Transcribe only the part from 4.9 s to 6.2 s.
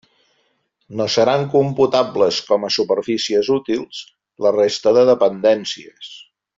de dependències.